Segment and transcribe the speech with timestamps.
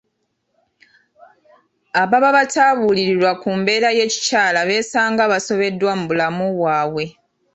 [2.01, 7.05] Ababa batabuulirirwa ku mbeera ey'ekikyala beesanga basobeddwa mu bulamu bwabwe.